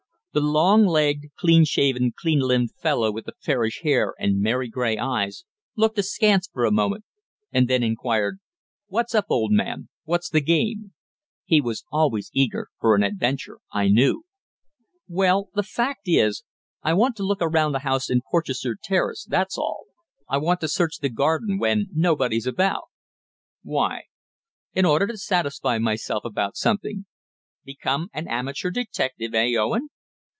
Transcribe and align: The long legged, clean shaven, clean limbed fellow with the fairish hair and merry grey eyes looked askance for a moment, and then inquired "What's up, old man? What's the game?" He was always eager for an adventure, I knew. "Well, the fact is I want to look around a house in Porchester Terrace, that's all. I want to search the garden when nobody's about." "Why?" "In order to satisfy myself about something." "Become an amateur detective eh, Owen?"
The 0.33 0.39
long 0.39 0.85
legged, 0.85 1.31
clean 1.37 1.65
shaven, 1.65 2.13
clean 2.17 2.39
limbed 2.39 2.71
fellow 2.81 3.11
with 3.11 3.25
the 3.25 3.33
fairish 3.41 3.81
hair 3.83 4.13
and 4.17 4.39
merry 4.39 4.69
grey 4.69 4.97
eyes 4.97 5.43
looked 5.75 5.99
askance 5.99 6.47
for 6.47 6.63
a 6.63 6.71
moment, 6.71 7.03
and 7.51 7.67
then 7.67 7.83
inquired 7.83 8.39
"What's 8.87 9.13
up, 9.13 9.25
old 9.29 9.51
man? 9.51 9.89
What's 10.05 10.29
the 10.29 10.39
game?" 10.39 10.93
He 11.43 11.59
was 11.59 11.83
always 11.91 12.31
eager 12.33 12.69
for 12.79 12.95
an 12.95 13.03
adventure, 13.03 13.59
I 13.73 13.89
knew. 13.89 14.23
"Well, 15.05 15.49
the 15.53 15.63
fact 15.63 16.03
is 16.05 16.43
I 16.81 16.93
want 16.93 17.17
to 17.17 17.25
look 17.25 17.41
around 17.41 17.75
a 17.75 17.79
house 17.79 18.09
in 18.09 18.21
Porchester 18.31 18.77
Terrace, 18.81 19.25
that's 19.25 19.57
all. 19.57 19.87
I 20.29 20.37
want 20.37 20.61
to 20.61 20.69
search 20.69 20.99
the 20.99 21.09
garden 21.09 21.57
when 21.59 21.87
nobody's 21.91 22.47
about." 22.47 22.85
"Why?" 23.63 24.03
"In 24.73 24.85
order 24.85 25.07
to 25.07 25.17
satisfy 25.17 25.77
myself 25.77 26.23
about 26.23 26.55
something." 26.55 27.05
"Become 27.65 28.07
an 28.13 28.29
amateur 28.29 28.71
detective 28.71 29.33
eh, 29.35 29.55
Owen?" 29.59 29.89